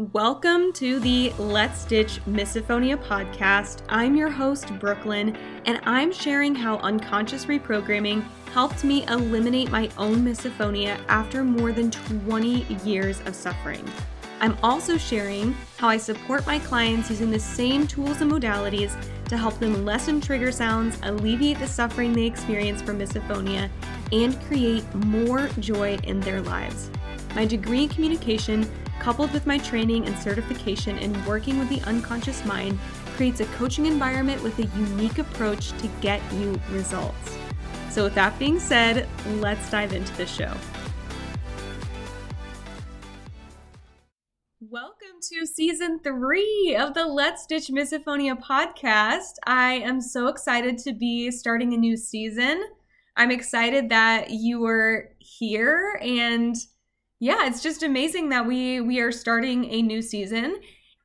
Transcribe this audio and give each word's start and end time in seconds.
Welcome 0.00 0.72
to 0.74 0.98
the 0.98 1.30
Let's 1.38 1.84
Ditch 1.84 2.24
Misophonia 2.24 2.96
podcast. 2.96 3.82
I'm 3.90 4.16
your 4.16 4.30
host, 4.30 4.72
Brooklyn, 4.78 5.36
and 5.66 5.78
I'm 5.84 6.10
sharing 6.10 6.54
how 6.54 6.78
unconscious 6.78 7.44
reprogramming 7.44 8.24
helped 8.54 8.82
me 8.82 9.06
eliminate 9.08 9.70
my 9.70 9.90
own 9.98 10.24
misophonia 10.24 10.98
after 11.08 11.44
more 11.44 11.72
than 11.72 11.90
20 11.90 12.62
years 12.82 13.20
of 13.26 13.34
suffering. 13.34 13.84
I'm 14.40 14.56
also 14.62 14.96
sharing 14.96 15.54
how 15.76 15.88
I 15.88 15.98
support 15.98 16.46
my 16.46 16.60
clients 16.60 17.10
using 17.10 17.30
the 17.30 17.38
same 17.38 17.86
tools 17.86 18.22
and 18.22 18.32
modalities 18.32 18.96
to 19.26 19.36
help 19.36 19.58
them 19.58 19.84
lessen 19.84 20.22
trigger 20.22 20.50
sounds, 20.50 20.98
alleviate 21.02 21.58
the 21.58 21.66
suffering 21.66 22.14
they 22.14 22.24
experience 22.24 22.80
from 22.80 22.98
misophonia, 22.98 23.68
and 24.12 24.40
create 24.44 24.94
more 24.94 25.48
joy 25.58 25.98
in 26.04 26.20
their 26.20 26.40
lives. 26.40 26.90
My 27.34 27.44
degree 27.44 27.82
in 27.82 27.90
communication 27.90 28.66
coupled 29.00 29.32
with 29.32 29.46
my 29.46 29.58
training 29.58 30.06
and 30.06 30.16
certification 30.18 30.98
in 30.98 31.24
working 31.24 31.58
with 31.58 31.68
the 31.68 31.80
unconscious 31.88 32.44
mind, 32.44 32.78
creates 33.16 33.40
a 33.40 33.46
coaching 33.46 33.86
environment 33.86 34.42
with 34.42 34.58
a 34.58 34.66
unique 34.78 35.18
approach 35.18 35.70
to 35.78 35.88
get 36.00 36.20
you 36.34 36.60
results. 36.70 37.36
So, 37.90 38.04
with 38.04 38.14
that 38.14 38.38
being 38.38 38.60
said, 38.60 39.08
let's 39.40 39.68
dive 39.70 39.92
into 39.92 40.16
the 40.16 40.26
show. 40.26 40.54
Welcome 44.60 45.18
to 45.32 45.46
season 45.46 45.98
three 46.04 46.76
of 46.78 46.94
the 46.94 47.04
Let's 47.04 47.46
Ditch 47.46 47.68
Misophonia 47.68 48.40
podcast. 48.40 49.32
I 49.44 49.72
am 49.74 50.00
so 50.00 50.28
excited 50.28 50.78
to 50.78 50.92
be 50.92 51.30
starting 51.30 51.74
a 51.74 51.76
new 51.76 51.96
season. 51.96 52.62
I'm 53.16 53.32
excited 53.32 53.88
that 53.88 54.30
you 54.30 54.64
are 54.66 55.08
here 55.18 55.98
and 56.00 56.54
yeah, 57.20 57.46
it's 57.46 57.62
just 57.62 57.82
amazing 57.82 58.30
that 58.30 58.46
we 58.46 58.80
we 58.80 58.98
are 58.98 59.12
starting 59.12 59.66
a 59.66 59.82
new 59.82 60.00
season. 60.00 60.56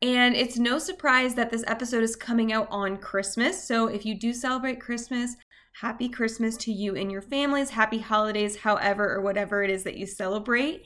And 0.01 0.35
it's 0.35 0.57
no 0.57 0.79
surprise 0.79 1.35
that 1.35 1.51
this 1.51 1.63
episode 1.67 2.03
is 2.03 2.15
coming 2.15 2.53
out 2.53 2.67
on 2.69 2.97
Christmas. 2.97 3.65
So 3.65 3.87
if 3.87 4.05
you 4.05 4.17
do 4.17 4.33
celebrate 4.33 4.79
Christmas, 4.79 5.35
happy 5.81 6.07
Christmas 6.07 6.55
to 6.57 6.71
you 6.71 6.95
and 6.95 7.11
your 7.11 7.21
families, 7.21 7.71
happy 7.71 7.99
holidays, 7.99 8.57
however 8.57 9.13
or 9.13 9.21
whatever 9.21 9.63
it 9.63 9.69
is 9.69 9.83
that 9.83 9.97
you 9.97 10.05
celebrate. 10.05 10.83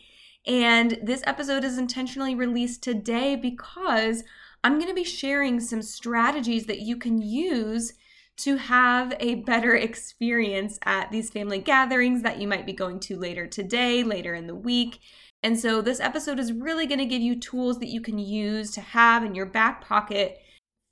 And 0.48 0.98
this 1.04 1.24
episode 1.26 1.64
is 1.64 1.78
intentionally 1.78 2.34
released 2.34 2.82
today 2.82 3.36
because 3.36 4.24
I'm 4.64 4.76
going 4.76 4.90
to 4.90 4.96
be 4.96 5.04
sharing 5.04 5.60
some 5.60 5.82
strategies 5.82 6.66
that 6.66 6.80
you 6.80 6.98
can 6.98 7.22
use 7.22 7.94
to 8.40 8.58
have 8.58 9.14
a 9.20 9.36
better 9.36 9.76
experience 9.76 10.80
at 10.84 11.12
these 11.12 11.30
family 11.30 11.60
gatherings 11.60 12.22
that 12.24 12.40
you 12.40 12.48
might 12.48 12.66
be 12.66 12.74
going 12.74 13.00
to 13.02 13.18
later 13.18 13.48
today, 13.48 14.04
later 14.04 14.34
in 14.34 14.48
the 14.48 14.56
week. 14.56 15.00
And 15.44 15.58
so, 15.60 15.82
this 15.82 16.00
episode 16.00 16.40
is 16.40 16.52
really 16.52 16.86
going 16.86 17.00
to 17.00 17.06
give 17.06 17.22
you 17.22 17.40
tools 17.40 17.80
that 17.80 17.90
you 17.90 18.02
can 18.02 18.18
use 18.18 18.72
to 18.72 18.82
have 18.82 19.24
in 19.24 19.36
your 19.36 19.46
back 19.46 19.86
pocket 19.86 20.38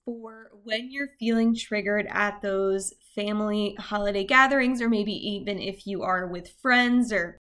for 0.05 0.51
when 0.63 0.89
you're 0.91 1.09
feeling 1.19 1.55
triggered 1.55 2.07
at 2.09 2.41
those 2.41 2.93
family 3.13 3.75
holiday 3.79 4.23
gatherings, 4.23 4.81
or 4.81 4.89
maybe 4.89 5.11
even 5.11 5.59
if 5.59 5.85
you 5.85 6.03
are 6.03 6.27
with 6.27 6.55
friends 6.61 7.11
or 7.11 7.37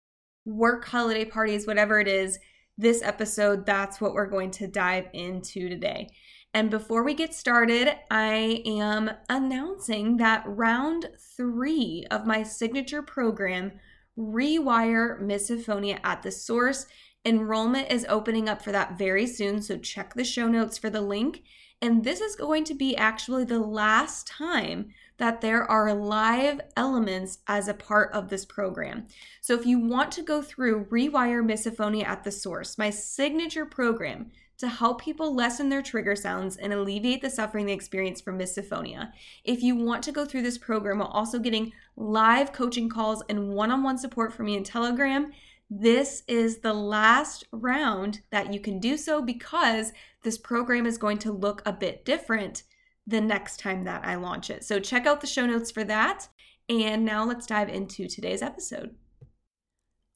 work 0.45 0.85
holiday 0.85 1.25
parties, 1.25 1.65
whatever 1.65 1.99
it 1.99 2.07
is. 2.07 2.37
This 2.81 3.03
episode, 3.03 3.67
that's 3.67 4.01
what 4.01 4.15
we're 4.15 4.25
going 4.25 4.49
to 4.53 4.65
dive 4.65 5.05
into 5.13 5.69
today. 5.69 6.09
And 6.51 6.71
before 6.71 7.03
we 7.03 7.13
get 7.13 7.31
started, 7.31 7.95
I 8.09 8.63
am 8.65 9.11
announcing 9.29 10.17
that 10.17 10.41
round 10.47 11.07
three 11.37 12.07
of 12.09 12.25
my 12.25 12.41
signature 12.41 13.03
program 13.03 13.73
Rewire 14.17 15.21
Misophonia 15.21 15.99
at 16.03 16.23
the 16.23 16.31
Source. 16.31 16.87
Enrollment 17.23 17.91
is 17.91 18.03
opening 18.09 18.49
up 18.49 18.63
for 18.63 18.71
that 18.71 18.97
very 18.97 19.27
soon, 19.27 19.61
so 19.61 19.77
check 19.77 20.15
the 20.15 20.23
show 20.23 20.47
notes 20.47 20.79
for 20.79 20.89
the 20.89 21.01
link. 21.01 21.43
And 21.83 22.03
this 22.03 22.19
is 22.19 22.35
going 22.35 22.63
to 22.63 22.73
be 22.73 22.97
actually 22.97 23.43
the 23.45 23.59
last 23.59 24.25
time 24.25 24.89
that 25.21 25.39
there 25.39 25.69
are 25.69 25.93
live 25.93 26.59
elements 26.75 27.37
as 27.45 27.67
a 27.67 27.75
part 27.75 28.11
of 28.11 28.29
this 28.29 28.43
program. 28.43 29.05
So 29.39 29.53
if 29.53 29.67
you 29.67 29.77
want 29.77 30.11
to 30.13 30.23
go 30.23 30.41
through 30.41 30.85
Rewire 30.85 31.45
Misophonia 31.45 32.05
at 32.05 32.23
the 32.23 32.31
Source, 32.31 32.75
my 32.79 32.89
signature 32.89 33.67
program, 33.67 34.31
to 34.57 34.67
help 34.67 34.99
people 34.99 35.35
lessen 35.35 35.69
their 35.69 35.83
trigger 35.83 36.15
sounds 36.15 36.57
and 36.57 36.73
alleviate 36.73 37.21
the 37.21 37.29
suffering 37.29 37.67
they 37.67 37.73
experience 37.73 38.19
from 38.19 38.39
misophonia. 38.39 39.11
If 39.43 39.61
you 39.61 39.75
want 39.75 40.03
to 40.05 40.11
go 40.11 40.25
through 40.25 40.41
this 40.41 40.57
program 40.57 40.97
while 40.97 41.09
also 41.09 41.37
getting 41.37 41.71
live 41.95 42.51
coaching 42.51 42.89
calls 42.89 43.21
and 43.29 43.49
one 43.49 43.69
on 43.69 43.83
one 43.83 43.99
support 43.99 44.33
from 44.33 44.47
me 44.47 44.55
in 44.55 44.63
Telegram, 44.63 45.31
this 45.69 46.23
is 46.27 46.61
the 46.61 46.73
last 46.73 47.45
round 47.51 48.21
that 48.31 48.51
you 48.51 48.59
can 48.59 48.79
do 48.79 48.97
so 48.97 49.21
because 49.21 49.93
this 50.23 50.39
program 50.39 50.87
is 50.87 50.97
going 50.97 51.19
to 51.19 51.31
look 51.31 51.61
a 51.63 51.71
bit 51.71 52.05
different 52.05 52.63
the 53.07 53.21
next 53.21 53.59
time 53.59 53.83
that 53.85 54.05
I 54.05 54.15
launch 54.15 54.49
it. 54.49 54.63
So 54.63 54.79
check 54.79 55.05
out 55.05 55.21
the 55.21 55.27
show 55.27 55.45
notes 55.45 55.71
for 55.71 55.83
that. 55.85 56.29
And 56.69 57.03
now 57.03 57.25
let's 57.25 57.45
dive 57.45 57.69
into 57.69 58.07
today's 58.07 58.41
episode. 58.41 58.95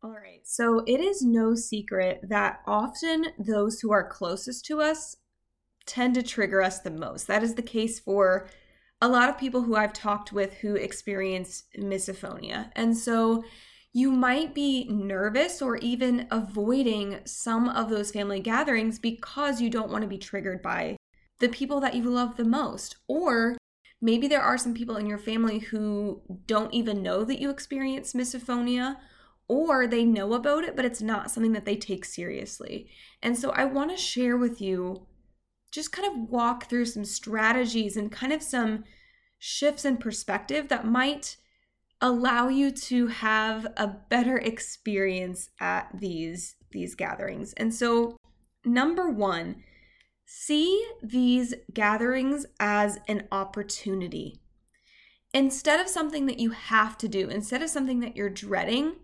All 0.03 0.11
right. 0.11 0.41
So 0.43 0.83
it 0.85 0.99
is 0.99 1.23
no 1.23 1.55
secret 1.55 2.21
that 2.29 2.59
often 2.67 3.27
those 3.39 3.79
who 3.79 3.91
are 3.91 4.07
closest 4.07 4.65
to 4.65 4.81
us 4.81 5.17
tend 5.85 6.15
to 6.15 6.23
trigger 6.23 6.61
us 6.61 6.79
the 6.79 6.91
most. 6.91 7.27
That 7.27 7.43
is 7.43 7.55
the 7.55 7.61
case 7.61 7.99
for 7.99 8.47
a 9.01 9.07
lot 9.07 9.29
of 9.29 9.37
people 9.37 9.63
who 9.63 9.75
I've 9.75 9.93
talked 9.93 10.31
with 10.31 10.53
who 10.53 10.75
experience 10.75 11.63
misophonia. 11.77 12.71
And 12.75 12.95
so 12.95 13.43
you 13.93 14.11
might 14.11 14.53
be 14.53 14.87
nervous 14.89 15.61
or 15.61 15.77
even 15.77 16.27
avoiding 16.29 17.19
some 17.25 17.69
of 17.69 17.89
those 17.89 18.11
family 18.11 18.39
gatherings 18.39 18.99
because 18.99 19.61
you 19.61 19.69
don't 19.69 19.89
want 19.89 20.03
to 20.03 20.07
be 20.07 20.17
triggered 20.17 20.61
by 20.61 20.97
the 21.39 21.49
people 21.49 21.79
that 21.81 21.95
you 21.95 22.03
love 22.03 22.37
the 22.37 22.45
most. 22.45 22.97
Or 23.07 23.57
maybe 24.01 24.27
there 24.27 24.41
are 24.41 24.57
some 24.57 24.73
people 24.73 24.97
in 24.97 25.05
your 25.05 25.17
family 25.17 25.59
who 25.59 26.21
don't 26.45 26.73
even 26.73 27.03
know 27.03 27.23
that 27.23 27.39
you 27.39 27.49
experience 27.49 28.13
misophonia 28.13 28.97
or 29.47 29.85
they 29.85 30.05
know 30.05 30.33
about 30.33 30.63
it, 30.63 30.75
but 30.75 30.85
it's 30.85 31.01
not 31.01 31.29
something 31.29 31.53
that 31.53 31.65
they 31.65 31.75
take 31.75 32.03
seriously. 32.03 32.89
And 33.21 33.37
so 33.37 33.51
I 33.51 33.65
want 33.65 33.91
to 33.91 33.97
share 33.97 34.37
with 34.37 34.59
you, 34.59 35.05
just 35.71 35.91
kind 35.91 36.07
of 36.07 36.29
walk 36.29 36.67
through 36.69 36.85
some 36.85 37.05
strategies 37.05 37.95
and 37.97 38.11
kind 38.11 38.33
of 38.33 38.41
some 38.41 38.85
shifts 39.37 39.85
in 39.85 39.97
perspective 39.97 40.69
that 40.69 40.85
might 40.85 41.37
allow 42.01 42.47
you 42.49 42.71
to 42.71 43.07
have 43.07 43.67
a 43.77 43.87
better 43.87 44.37
experience 44.37 45.49
at 45.59 45.89
these 45.93 46.55
these 46.71 46.95
gatherings. 46.95 47.53
And 47.53 47.73
so 47.73 48.17
number 48.65 49.09
1, 49.09 49.63
see 50.25 50.85
these 51.01 51.53
gatherings 51.73 52.45
as 52.59 52.99
an 53.07 53.27
opportunity. 53.31 54.39
Instead 55.33 55.79
of 55.79 55.87
something 55.87 56.25
that 56.25 56.39
you 56.39 56.51
have 56.51 56.97
to 56.97 57.07
do, 57.07 57.29
instead 57.29 57.61
of 57.61 57.69
something 57.69 57.99
that 57.99 58.15
you're 58.15 58.29
dreading, 58.29 58.95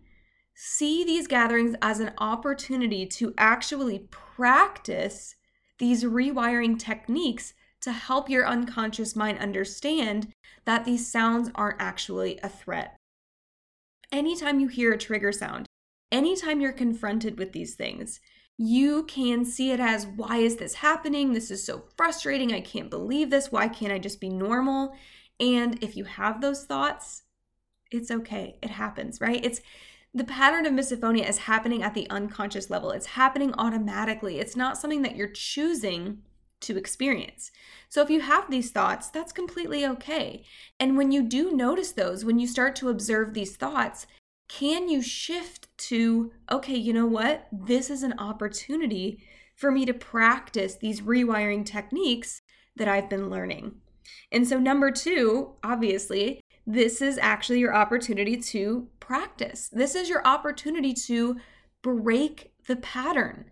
see 0.55 1.03
these 1.03 1.27
gatherings 1.27 1.75
as 1.81 1.99
an 1.99 2.11
opportunity 2.17 3.05
to 3.05 3.33
actually 3.37 4.07
practice 4.09 5.35
these 5.77 6.03
rewiring 6.03 6.77
techniques 6.77 7.53
to 7.81 7.91
help 7.91 8.29
your 8.29 8.47
unconscious 8.47 9.15
mind 9.15 9.39
understand 9.39 10.31
that 10.65 10.85
these 10.85 11.11
sounds 11.11 11.49
aren't 11.55 11.81
actually 11.81 12.39
a 12.43 12.49
threat. 12.49 12.95
Anytime 14.11 14.59
you 14.59 14.67
hear 14.67 14.93
a 14.93 14.97
trigger 14.97 15.31
sound, 15.31 15.65
anytime 16.11 16.61
you're 16.61 16.71
confronted 16.71 17.37
with 17.37 17.51
these 17.53 17.75
things, 17.75 18.19
you 18.61 19.03
can 19.05 19.43
see 19.43 19.71
it 19.71 19.79
as 19.79 20.05
why 20.05 20.37
is 20.37 20.57
this 20.57 20.75
happening? 20.75 21.33
This 21.33 21.49
is 21.49 21.65
so 21.65 21.85
frustrating. 21.97 22.53
I 22.53 22.61
can't 22.61 22.91
believe 22.91 23.31
this. 23.31 23.51
Why 23.51 23.67
can't 23.67 23.91
I 23.91 23.97
just 23.97 24.21
be 24.21 24.29
normal? 24.29 24.93
And 25.39 25.83
if 25.83 25.97
you 25.97 26.03
have 26.03 26.41
those 26.41 26.65
thoughts, 26.65 27.23
it's 27.89 28.11
okay. 28.11 28.59
It 28.61 28.69
happens, 28.69 29.19
right? 29.19 29.43
It's 29.43 29.61
the 30.13 30.23
pattern 30.23 30.67
of 30.67 30.73
misophonia 30.73 31.27
is 31.27 31.39
happening 31.39 31.81
at 31.81 31.95
the 31.95 32.07
unconscious 32.11 32.69
level. 32.69 32.91
It's 32.91 33.07
happening 33.07 33.51
automatically. 33.57 34.37
It's 34.37 34.55
not 34.55 34.77
something 34.77 35.01
that 35.01 35.15
you're 35.15 35.27
choosing 35.27 36.19
to 36.59 36.77
experience. 36.77 37.49
So 37.89 38.03
if 38.03 38.11
you 38.11 38.21
have 38.21 38.51
these 38.51 38.69
thoughts, 38.69 39.09
that's 39.09 39.31
completely 39.31 39.87
okay. 39.87 40.43
And 40.79 40.97
when 40.97 41.11
you 41.11 41.23
do 41.23 41.51
notice 41.51 41.93
those, 41.93 42.23
when 42.23 42.37
you 42.37 42.45
start 42.45 42.75
to 42.75 42.89
observe 42.89 43.33
these 43.33 43.55
thoughts, 43.55 44.05
can 44.57 44.89
you 44.89 45.01
shift 45.01 45.67
to, 45.77 46.31
okay, 46.51 46.75
you 46.75 46.91
know 46.91 47.05
what? 47.05 47.47
This 47.53 47.89
is 47.89 48.03
an 48.03 48.19
opportunity 48.19 49.23
for 49.55 49.71
me 49.71 49.85
to 49.85 49.93
practice 49.93 50.75
these 50.75 51.01
rewiring 51.01 51.65
techniques 51.65 52.41
that 52.75 52.87
I've 52.87 53.09
been 53.09 53.29
learning. 53.29 53.75
And 54.31 54.45
so, 54.45 54.59
number 54.59 54.91
two, 54.91 55.53
obviously, 55.63 56.41
this 56.67 57.01
is 57.01 57.17
actually 57.19 57.59
your 57.59 57.73
opportunity 57.73 58.35
to 58.37 58.87
practice. 58.99 59.69
This 59.71 59.95
is 59.95 60.09
your 60.09 60.25
opportunity 60.27 60.93
to 61.05 61.37
break 61.81 62.51
the 62.67 62.75
pattern. 62.75 63.45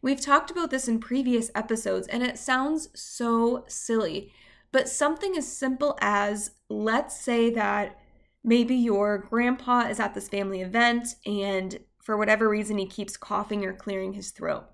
We've 0.00 0.20
talked 0.20 0.50
about 0.50 0.70
this 0.70 0.88
in 0.88 1.00
previous 1.00 1.50
episodes, 1.54 2.08
and 2.08 2.22
it 2.22 2.38
sounds 2.38 2.88
so 2.94 3.64
silly, 3.68 4.32
but 4.72 4.88
something 4.88 5.36
as 5.36 5.50
simple 5.50 5.98
as 6.00 6.52
let's 6.70 7.20
say 7.20 7.50
that 7.50 7.98
maybe 8.46 8.76
your 8.76 9.18
grandpa 9.18 9.80
is 9.88 10.00
at 10.00 10.14
this 10.14 10.28
family 10.28 10.62
event, 10.62 11.08
and 11.26 11.80
for 12.02 12.16
whatever 12.16 12.48
reason, 12.48 12.78
he 12.78 12.86
keeps 12.86 13.16
coughing 13.16 13.66
or 13.66 13.74
clearing 13.74 14.14
his 14.14 14.30
throat. 14.30 14.64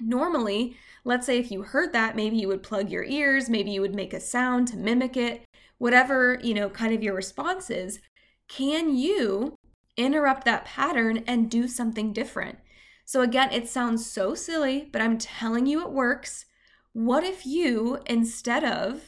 Normally, 0.00 0.76
let's 1.04 1.26
say 1.26 1.38
if 1.38 1.52
you 1.52 1.62
heard 1.62 1.92
that, 1.92 2.16
maybe 2.16 2.38
you 2.38 2.48
would 2.48 2.62
plug 2.62 2.90
your 2.90 3.04
ears, 3.04 3.50
maybe 3.50 3.70
you 3.70 3.82
would 3.82 3.94
make 3.94 4.14
a 4.14 4.20
sound 4.20 4.68
to 4.68 4.76
mimic 4.76 5.16
it, 5.16 5.44
whatever, 5.76 6.40
you 6.42 6.54
know, 6.54 6.70
kind 6.70 6.94
of 6.94 7.02
your 7.02 7.14
response 7.14 7.68
is. 7.68 8.00
Can 8.48 8.96
you 8.96 9.54
interrupt 9.96 10.46
that 10.46 10.64
pattern 10.64 11.22
and 11.26 11.50
do 11.50 11.68
something 11.68 12.14
different? 12.14 12.58
So, 13.04 13.20
again, 13.20 13.52
it 13.52 13.68
sounds 13.68 14.10
so 14.10 14.34
silly, 14.34 14.88
but 14.90 15.02
I'm 15.02 15.18
telling 15.18 15.66
you 15.66 15.82
it 15.82 15.92
works. 15.92 16.46
What 16.94 17.22
if 17.22 17.44
you, 17.44 17.98
instead 18.06 18.64
of 18.64 19.02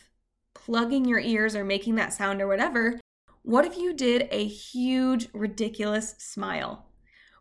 plugging 0.55 1.07
your 1.07 1.21
ears 1.21 1.57
or 1.57 1.65
making 1.65 1.95
that 1.95 2.13
sound 2.13 2.43
or 2.43 2.47
whatever, 2.47 3.01
what 3.45 3.67
if 3.67 3.77
you 3.77 3.93
did 3.93 4.27
a 4.31 4.47
huge, 4.47 5.29
ridiculous 5.35 6.15
smile? 6.17 6.87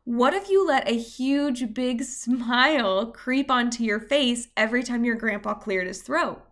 What 0.03 0.33
if 0.33 0.49
you 0.49 0.67
let 0.67 0.85
a 0.85 0.97
huge, 0.97 1.73
big 1.73 2.03
smile 2.03 3.07
creep 3.13 3.49
onto 3.49 3.85
your 3.85 4.01
face 4.01 4.49
every 4.57 4.83
time 4.83 5.05
your 5.05 5.15
grandpa 5.15 5.53
cleared 5.53 5.87
his 5.87 6.01
throat? 6.01 6.43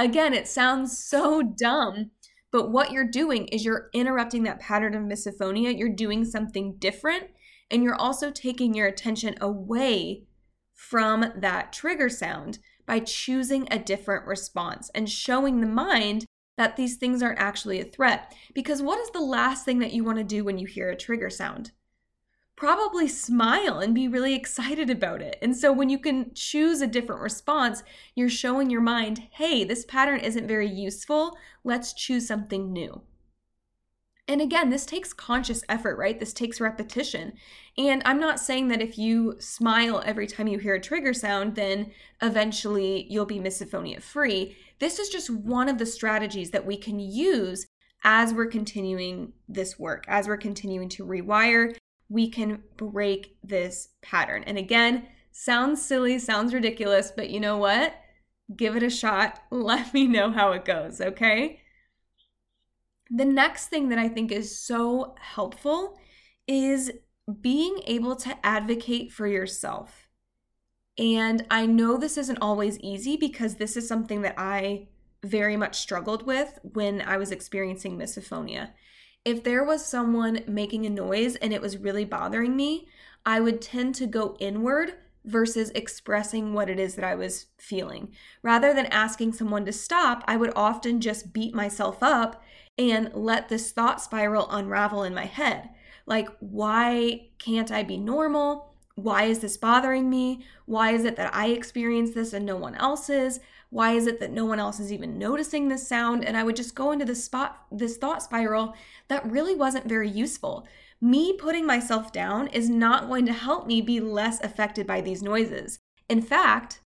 Again, 0.00 0.34
it 0.34 0.48
sounds 0.48 0.98
so 0.98 1.42
dumb, 1.42 2.10
but 2.50 2.72
what 2.72 2.90
you're 2.90 3.08
doing 3.08 3.46
is 3.48 3.64
you're 3.64 3.88
interrupting 3.94 4.42
that 4.42 4.58
pattern 4.58 4.96
of 4.96 5.04
misophonia. 5.04 5.76
You're 5.78 5.88
doing 5.88 6.24
something 6.24 6.74
different, 6.78 7.28
and 7.70 7.84
you're 7.84 7.94
also 7.94 8.32
taking 8.32 8.74
your 8.74 8.88
attention 8.88 9.36
away 9.40 10.24
from 10.74 11.32
that 11.36 11.72
trigger 11.72 12.08
sound 12.08 12.58
by 12.84 12.98
choosing 12.98 13.68
a 13.70 13.78
different 13.78 14.26
response 14.26 14.90
and 14.92 15.08
showing 15.08 15.60
the 15.60 15.68
mind 15.68 16.26
that 16.60 16.76
these 16.76 16.96
things 16.96 17.22
aren't 17.22 17.38
actually 17.38 17.80
a 17.80 17.84
threat. 17.84 18.34
Because 18.52 18.82
what 18.82 19.00
is 19.00 19.08
the 19.12 19.20
last 19.20 19.64
thing 19.64 19.78
that 19.78 19.94
you 19.94 20.04
want 20.04 20.18
to 20.18 20.24
do 20.24 20.44
when 20.44 20.58
you 20.58 20.66
hear 20.66 20.90
a 20.90 20.96
trigger 20.96 21.30
sound? 21.30 21.70
Probably 22.54 23.08
smile 23.08 23.78
and 23.78 23.94
be 23.94 24.08
really 24.08 24.34
excited 24.34 24.90
about 24.90 25.22
it. 25.22 25.38
And 25.40 25.56
so 25.56 25.72
when 25.72 25.88
you 25.88 25.98
can 25.98 26.34
choose 26.34 26.82
a 26.82 26.86
different 26.86 27.22
response, 27.22 27.82
you're 28.14 28.28
showing 28.28 28.68
your 28.68 28.82
mind, 28.82 29.28
hey, 29.30 29.64
this 29.64 29.86
pattern 29.86 30.20
isn't 30.20 30.46
very 30.46 30.68
useful. 30.68 31.34
Let's 31.64 31.94
choose 31.94 32.28
something 32.28 32.70
new. 32.70 33.00
And 34.30 34.40
again, 34.40 34.70
this 34.70 34.86
takes 34.86 35.12
conscious 35.12 35.64
effort, 35.68 35.98
right? 35.98 36.20
This 36.20 36.32
takes 36.32 36.60
repetition. 36.60 37.32
And 37.76 38.00
I'm 38.04 38.20
not 38.20 38.38
saying 38.38 38.68
that 38.68 38.80
if 38.80 38.96
you 38.96 39.34
smile 39.40 40.04
every 40.06 40.28
time 40.28 40.46
you 40.46 40.60
hear 40.60 40.76
a 40.76 40.80
trigger 40.80 41.12
sound, 41.12 41.56
then 41.56 41.90
eventually 42.22 43.08
you'll 43.10 43.26
be 43.26 43.40
misophonia 43.40 44.00
free. 44.00 44.56
This 44.78 45.00
is 45.00 45.08
just 45.08 45.30
one 45.30 45.68
of 45.68 45.78
the 45.78 45.84
strategies 45.84 46.52
that 46.52 46.64
we 46.64 46.76
can 46.76 47.00
use 47.00 47.66
as 48.04 48.32
we're 48.32 48.46
continuing 48.46 49.32
this 49.48 49.80
work, 49.80 50.04
as 50.06 50.28
we're 50.28 50.36
continuing 50.36 50.88
to 50.90 51.04
rewire. 51.04 51.74
We 52.08 52.30
can 52.30 52.62
break 52.76 53.36
this 53.42 53.88
pattern. 54.00 54.44
And 54.44 54.56
again, 54.56 55.08
sounds 55.32 55.84
silly, 55.84 56.20
sounds 56.20 56.54
ridiculous, 56.54 57.10
but 57.10 57.30
you 57.30 57.40
know 57.40 57.56
what? 57.56 57.96
Give 58.54 58.76
it 58.76 58.84
a 58.84 58.90
shot. 58.90 59.42
Let 59.50 59.92
me 59.92 60.06
know 60.06 60.30
how 60.30 60.52
it 60.52 60.64
goes, 60.64 61.00
okay? 61.00 61.58
The 63.10 63.24
next 63.24 63.68
thing 63.68 63.88
that 63.88 63.98
I 63.98 64.08
think 64.08 64.30
is 64.30 64.56
so 64.56 65.14
helpful 65.18 65.98
is 66.46 66.92
being 67.40 67.80
able 67.86 68.16
to 68.16 68.36
advocate 68.44 69.12
for 69.12 69.26
yourself. 69.26 70.08
And 70.98 71.46
I 71.50 71.66
know 71.66 71.96
this 71.96 72.18
isn't 72.18 72.38
always 72.40 72.78
easy 72.80 73.16
because 73.16 73.56
this 73.56 73.76
is 73.76 73.88
something 73.88 74.22
that 74.22 74.34
I 74.38 74.88
very 75.24 75.56
much 75.56 75.78
struggled 75.78 76.24
with 76.26 76.58
when 76.62 77.00
I 77.00 77.16
was 77.16 77.30
experiencing 77.30 77.96
misophonia. 77.96 78.70
If 79.24 79.44
there 79.44 79.64
was 79.64 79.84
someone 79.84 80.44
making 80.46 80.86
a 80.86 80.90
noise 80.90 81.36
and 81.36 81.52
it 81.52 81.60
was 81.60 81.78
really 81.78 82.04
bothering 82.04 82.56
me, 82.56 82.88
I 83.26 83.40
would 83.40 83.60
tend 83.60 83.94
to 83.96 84.06
go 84.06 84.36
inward 84.40 84.94
versus 85.24 85.70
expressing 85.74 86.54
what 86.54 86.70
it 86.70 86.78
is 86.78 86.94
that 86.94 87.04
I 87.04 87.14
was 87.14 87.46
feeling. 87.58 88.12
Rather 88.42 88.72
than 88.72 88.86
asking 88.86 89.32
someone 89.32 89.64
to 89.66 89.72
stop, 89.72 90.24
I 90.26 90.36
would 90.36 90.52
often 90.56 91.00
just 91.00 91.32
beat 91.32 91.54
myself 91.54 92.02
up 92.02 92.42
and 92.78 93.10
let 93.14 93.48
this 93.48 93.72
thought 93.72 94.00
spiral 94.00 94.48
unravel 94.50 95.02
in 95.02 95.14
my 95.14 95.26
head. 95.26 95.70
Like, 96.06 96.28
why 96.40 97.28
can't 97.38 97.70
I 97.70 97.82
be 97.82 97.96
normal? 97.96 98.74
Why 98.94 99.24
is 99.24 99.38
this 99.38 99.56
bothering 99.56 100.10
me? 100.10 100.44
Why 100.66 100.92
is 100.92 101.04
it 101.04 101.16
that 101.16 101.34
I 101.34 101.48
experience 101.48 102.12
this 102.12 102.32
and 102.32 102.44
no 102.44 102.56
one 102.56 102.74
else 102.74 103.08
is? 103.08 103.40
Why 103.70 103.92
is 103.92 104.06
it 104.06 104.18
that 104.20 104.32
no 104.32 104.44
one 104.44 104.58
else 104.58 104.80
is 104.80 104.92
even 104.92 105.18
noticing 105.18 105.68
this 105.68 105.86
sound? 105.86 106.24
And 106.24 106.36
I 106.36 106.42
would 106.42 106.56
just 106.56 106.74
go 106.74 106.90
into 106.90 107.04
this 107.04 107.24
spot 107.24 107.66
this 107.70 107.96
thought 107.96 108.22
spiral 108.22 108.74
that 109.08 109.30
really 109.30 109.54
wasn't 109.54 109.86
very 109.86 110.08
useful. 110.08 110.66
Me 111.00 111.32
putting 111.32 111.66
myself 111.66 112.12
down 112.12 112.46
is 112.48 112.68
not 112.68 113.08
going 113.08 113.24
to 113.26 113.32
help 113.32 113.66
me 113.66 113.80
be 113.80 114.00
less 114.00 114.40
affected 114.42 114.86
by 114.86 115.00
these 115.00 115.22
noises. 115.22 115.78
In 116.08 116.20
fact, 116.20 116.82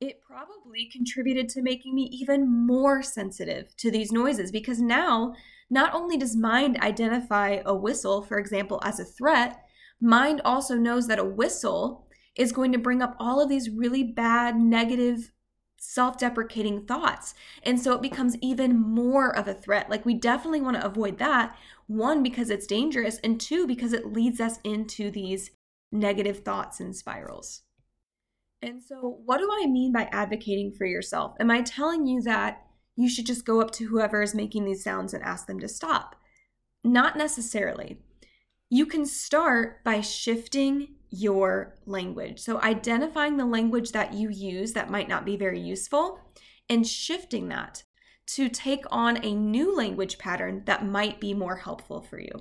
it 0.00 0.20
probably 0.20 0.88
contributed 0.90 1.48
to 1.50 1.62
making 1.62 1.94
me 1.94 2.08
even 2.12 2.66
more 2.66 3.02
sensitive 3.02 3.74
to 3.76 3.90
these 3.90 4.10
noises 4.10 4.50
because 4.50 4.80
now 4.80 5.34
not 5.70 5.94
only 5.94 6.16
does 6.16 6.36
mind 6.36 6.78
identify 6.80 7.60
a 7.64 7.74
whistle, 7.74 8.22
for 8.22 8.38
example, 8.38 8.80
as 8.82 8.98
a 8.98 9.04
threat, 9.04 9.62
mind 10.00 10.40
also 10.44 10.74
knows 10.74 11.06
that 11.06 11.20
a 11.20 11.24
whistle 11.24 12.08
is 12.36 12.52
going 12.52 12.72
to 12.72 12.78
bring 12.78 13.00
up 13.00 13.14
all 13.20 13.40
of 13.40 13.48
these 13.48 13.70
really 13.70 14.02
bad, 14.02 14.56
negative, 14.56 15.30
self 15.84 16.18
deprecating 16.18 16.86
thoughts. 16.86 17.34
And 17.62 17.80
so 17.80 17.92
it 17.92 18.02
becomes 18.02 18.36
even 18.40 18.80
more 18.80 19.36
of 19.36 19.46
a 19.46 19.54
threat. 19.54 19.90
Like, 19.90 20.04
we 20.06 20.14
definitely 20.14 20.60
want 20.60 20.76
to 20.76 20.84
avoid 20.84 21.18
that. 21.18 21.56
One, 21.86 22.22
because 22.22 22.50
it's 22.50 22.66
dangerous, 22.66 23.18
and 23.18 23.40
two, 23.40 23.66
because 23.66 23.92
it 23.92 24.12
leads 24.12 24.40
us 24.40 24.58
into 24.64 25.10
these 25.10 25.50
negative 25.92 26.40
thoughts 26.40 26.80
and 26.80 26.96
spirals. 26.96 27.62
And 28.62 28.82
so, 28.82 29.20
what 29.24 29.38
do 29.38 29.50
I 29.52 29.66
mean 29.66 29.92
by 29.92 30.08
advocating 30.10 30.72
for 30.72 30.86
yourself? 30.86 31.36
Am 31.38 31.50
I 31.50 31.60
telling 31.60 32.06
you 32.06 32.22
that 32.22 32.62
you 32.96 33.08
should 33.08 33.26
just 33.26 33.44
go 33.44 33.60
up 33.60 33.70
to 33.72 33.86
whoever 33.86 34.22
is 34.22 34.34
making 34.34 34.64
these 34.64 34.82
sounds 34.82 35.12
and 35.12 35.22
ask 35.22 35.46
them 35.46 35.60
to 35.60 35.68
stop? 35.68 36.16
Not 36.82 37.16
necessarily. 37.16 37.98
You 38.70 38.86
can 38.86 39.04
start 39.04 39.84
by 39.84 40.00
shifting 40.00 40.94
your 41.14 41.74
language. 41.86 42.40
So, 42.40 42.60
identifying 42.60 43.36
the 43.36 43.46
language 43.46 43.92
that 43.92 44.14
you 44.14 44.28
use 44.30 44.72
that 44.72 44.90
might 44.90 45.08
not 45.08 45.24
be 45.24 45.36
very 45.36 45.60
useful 45.60 46.20
and 46.68 46.86
shifting 46.86 47.48
that 47.48 47.82
to 48.26 48.48
take 48.48 48.84
on 48.90 49.22
a 49.24 49.34
new 49.34 49.76
language 49.76 50.18
pattern 50.18 50.62
that 50.64 50.86
might 50.86 51.20
be 51.20 51.34
more 51.34 51.56
helpful 51.56 52.00
for 52.00 52.18
you. 52.18 52.40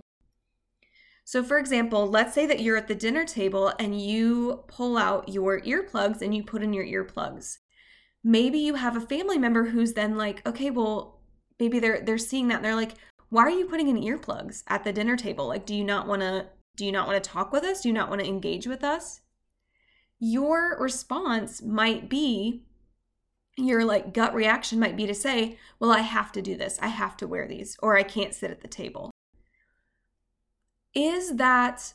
So, 1.25 1.44
for 1.44 1.58
example, 1.58 2.10
let's 2.10 2.34
say 2.34 2.46
that 2.46 2.60
you're 2.60 2.78
at 2.78 2.88
the 2.88 2.96
dinner 2.96 3.25
table 3.25 3.74
and 3.80 4.00
you 4.00 4.64
pull 4.68 4.98
out 4.98 5.30
your 5.30 5.62
earplugs 5.62 6.22
and 6.22 6.36
you 6.36 6.44
put 6.44 6.64
in 6.64 6.74
your 6.74 6.86
earplugs. 6.86 7.58
Maybe 8.24 8.60
you 8.60 8.75
have 8.75 8.96
a 8.96 9.01
family 9.01 9.38
member 9.38 9.65
who's 9.65 9.94
then 9.94 10.18
like, 10.18 10.46
okay, 10.48 10.70
well, 10.70 11.22
maybe 11.60 11.80
they're 11.80 12.01
they're 12.01 12.18
seeing 12.18 12.48
that 12.50 12.58
and 12.58 12.65
they're 12.65 12.75
like, 12.75 12.96
why 13.30 13.44
are 13.44 13.50
you 13.50 13.65
putting 13.65 13.88
in 13.88 13.98
earplugs 13.98 14.63
at 14.68 14.84
the 14.84 14.94
dinner 14.94 15.15
table? 15.15 15.48
Like, 15.48 15.65
do 15.65 15.75
you 15.75 15.84
not 15.84 16.08
want 16.08 16.22
to 16.22 16.48
do 16.75 16.86
you 16.86 16.92
not 16.92 17.08
want 17.08 17.24
to 17.24 17.30
talk 17.30 17.51
with 17.51 17.63
us? 17.63 17.82
Do 17.82 17.89
you 17.89 17.94
not 17.94 18.10
want 18.10 18.22
to 18.22 18.27
engage 18.27 18.68
with 18.68 18.84
us? 18.84 19.22
Your 20.20 20.77
response 20.80 21.62
might 21.62 22.10
be 22.10 22.63
your 23.56 23.86
like 23.86 24.13
gut 24.13 24.34
reaction 24.34 24.80
might 24.80 24.98
be 24.98 25.06
to 25.06 25.13
say, 25.13 25.60
well, 25.80 25.92
I 25.92 26.00
have 26.00 26.32
to 26.32 26.42
do 26.42 26.58
this. 26.58 26.80
I 26.82 26.88
have 26.88 27.15
to 27.18 27.27
wear 27.27 27.48
these 27.48 27.77
or 27.84 27.96
I 27.96 28.03
can't 28.03 28.34
sit 28.34 28.50
at 28.50 28.62
the 28.62 28.68
table 28.68 29.13
is 30.94 31.36
that 31.38 31.94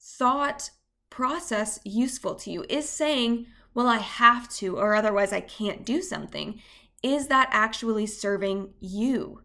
thought 0.00 0.70
process 1.08 1.80
useful 1.84 2.34
to 2.36 2.50
you? 2.50 2.64
Is 2.68 2.88
saying, 2.88 3.46
well, 3.74 3.86
I 3.86 3.98
have 3.98 4.48
to, 4.54 4.76
or 4.76 4.94
otherwise 4.94 5.32
I 5.32 5.40
can't 5.40 5.84
do 5.84 6.02
something, 6.02 6.60
is 7.02 7.28
that 7.28 7.48
actually 7.52 8.06
serving 8.06 8.74
you? 8.80 9.42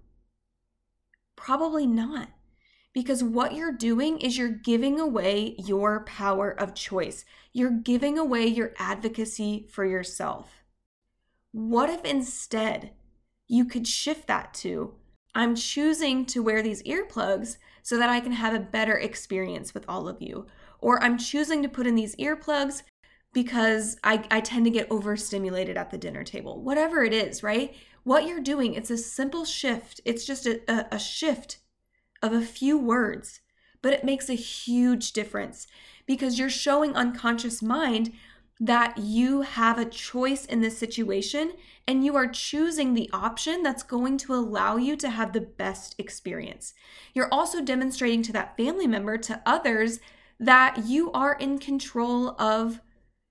Probably 1.36 1.86
not. 1.86 2.30
Because 2.96 3.22
what 3.22 3.54
you're 3.54 3.74
doing 3.74 4.20
is 4.20 4.38
you're 4.38 4.48
giving 4.48 5.02
away 5.02 5.56
your 5.58 6.06
power 6.06 6.50
of 6.50 6.74
choice. 6.74 7.26
You're 7.52 7.70
giving 7.70 8.18
away 8.18 8.48
your 8.48 8.74
advocacy 8.80 9.68
for 9.70 9.84
yourself. 9.84 10.64
What 11.52 11.90
if 11.90 12.06
instead 12.06 12.92
you 13.50 13.66
could 13.66 13.86
shift 13.86 14.28
that 14.28 14.54
to, 14.56 14.96
I'm 15.36 15.56
choosing 15.56 16.26
to 16.28 16.42
wear 16.42 16.64
these 16.64 16.84
earplugs 16.84 17.58
so 17.84 17.98
that 17.98 18.10
I 18.10 18.22
can 18.22 18.32
have 18.32 18.54
a 18.54 18.60
better 18.60 18.98
experience 18.98 19.74
with 19.74 19.84
all 19.90 20.08
of 20.08 20.22
you. 20.22 20.48
Or 20.80 21.04
I'm 21.04 21.18
choosing 21.18 21.62
to 21.64 21.70
put 21.70 21.88
in 21.88 21.96
these 21.96 22.16
earplugs 22.16 22.84
because 23.34 23.98
I, 24.06 24.24
I 24.32 24.40
tend 24.40 24.64
to 24.66 24.72
get 24.72 24.90
overstimulated 24.90 25.76
at 25.76 25.92
the 25.92 25.98
dinner 25.98 26.24
table. 26.24 26.64
Whatever 26.64 27.04
it 27.04 27.14
is, 27.14 27.44
right? 27.44 27.76
What 28.04 28.26
you're 28.26 28.40
doing, 28.40 28.74
it's 28.74 28.90
a 28.90 28.98
simple 28.98 29.44
shift. 29.44 30.00
It's 30.06 30.26
just 30.26 30.46
a, 30.46 30.62
a, 30.72 30.88
a 30.94 31.00
shift 31.00 31.58
of 32.22 32.34
a 32.34 32.42
few 32.42 32.78
words, 32.78 33.42
but 33.82 33.94
it 33.94 34.04
makes 34.04 34.30
a 34.30 34.36
huge 34.36 35.14
difference 35.14 35.68
because 36.06 36.40
you're 36.40 36.50
showing 36.50 36.96
unconscious 36.96 37.62
mind 37.62 38.12
that 38.60 38.98
you 38.98 39.42
have 39.42 39.78
a 39.78 39.86
choice 39.86 40.46
in 40.46 40.62
this 40.62 40.78
situation 40.78 41.52
and 41.88 42.06
you 42.06 42.16
are 42.16 42.28
choosing 42.28 42.94
the 42.94 43.10
option 43.12 43.64
that's 43.64 43.84
going 43.84 44.18
to 44.18 44.34
allow 44.34 44.78
you 44.78 44.96
to 44.96 45.10
have 45.10 45.34
the 45.34 45.42
best 45.42 45.94
experience. 45.98 46.74
You're 47.14 47.34
also 47.34 47.62
demonstrating 47.62 48.24
to 48.24 48.34
that 48.34 48.56
family 48.56 48.88
member, 48.88 49.18
to 49.18 49.42
others, 49.46 50.00
that 50.40 50.86
you 50.86 51.12
are 51.12 51.34
in 51.34 51.60
control 51.60 52.30
of 52.40 52.82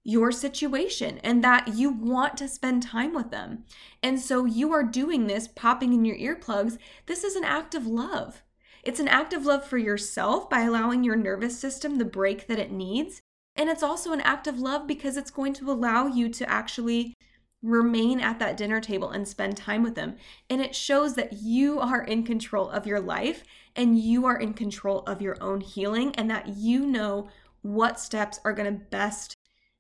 your 0.04 0.30
situation 0.30 1.18
and 1.24 1.42
that 1.42 1.74
you 1.74 1.90
want 1.90 2.36
to 2.36 2.46
spend 2.46 2.82
time 2.82 3.14
with 3.14 3.30
them. 3.30 3.64
And 4.02 4.20
so 4.20 4.44
you 4.44 4.72
are 4.72 4.82
doing 4.82 5.26
this, 5.26 5.48
popping 5.48 5.94
in 5.94 6.04
your 6.04 6.16
earplugs. 6.16 6.76
This 7.06 7.24
is 7.24 7.34
an 7.34 7.44
act 7.44 7.74
of 7.74 7.86
love. 7.86 8.42
It's 8.84 9.00
an 9.00 9.08
act 9.08 9.32
of 9.32 9.46
love 9.46 9.64
for 9.64 9.78
yourself 9.78 10.50
by 10.50 10.60
allowing 10.60 11.04
your 11.04 11.16
nervous 11.16 11.58
system 11.58 11.96
the 11.96 12.04
break 12.04 12.46
that 12.46 12.58
it 12.58 12.70
needs. 12.70 13.20
And 13.56 13.70
it's 13.70 13.82
also 13.82 14.12
an 14.12 14.20
act 14.20 14.46
of 14.46 14.58
love 14.58 14.86
because 14.86 15.16
it's 15.16 15.30
going 15.30 15.54
to 15.54 15.70
allow 15.70 16.06
you 16.06 16.28
to 16.28 16.48
actually 16.50 17.14
remain 17.62 18.20
at 18.20 18.38
that 18.38 18.56
dinner 18.56 18.80
table 18.80 19.10
and 19.10 19.26
spend 19.26 19.56
time 19.56 19.82
with 19.82 19.94
them. 19.94 20.16
And 20.50 20.60
it 20.60 20.74
shows 20.74 21.14
that 21.14 21.32
you 21.32 21.80
are 21.80 22.02
in 22.02 22.24
control 22.24 22.68
of 22.68 22.86
your 22.86 23.00
life 23.00 23.42
and 23.74 23.98
you 23.98 24.26
are 24.26 24.38
in 24.38 24.52
control 24.52 25.00
of 25.06 25.22
your 25.22 25.36
own 25.40 25.62
healing 25.62 26.14
and 26.16 26.30
that 26.30 26.48
you 26.48 26.84
know 26.84 27.28
what 27.62 27.98
steps 27.98 28.38
are 28.44 28.52
going 28.52 28.70
to 28.70 28.84
best 28.86 29.36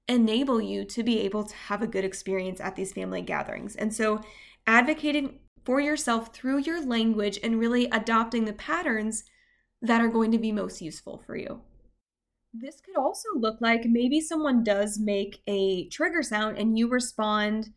enable 0.08 0.60
you 0.60 0.84
to 0.84 1.02
be 1.02 1.20
able 1.20 1.44
to 1.44 1.54
have 1.54 1.82
a 1.82 1.86
good 1.86 2.04
experience 2.04 2.60
at 2.60 2.76
these 2.76 2.92
family 2.92 3.20
gatherings. 3.20 3.76
And 3.76 3.92
so, 3.92 4.22
advocating 4.66 5.40
for 5.64 5.80
yourself 5.80 6.34
through 6.34 6.58
your 6.58 6.84
language 6.84 7.38
and 7.42 7.58
really 7.58 7.86
adopting 7.86 8.44
the 8.44 8.52
patterns 8.52 9.24
that 9.82 10.00
are 10.00 10.08
going 10.08 10.32
to 10.32 10.38
be 10.38 10.52
most 10.52 10.80
useful 10.80 11.22
for 11.26 11.36
you. 11.36 11.60
This 12.52 12.80
could 12.80 12.96
also 12.96 13.28
look 13.34 13.60
like 13.60 13.84
maybe 13.84 14.20
someone 14.20 14.62
does 14.62 14.98
make 14.98 15.42
a 15.46 15.88
trigger 15.88 16.22
sound 16.22 16.56
and 16.56 16.78
you 16.78 16.88
respond 16.88 17.70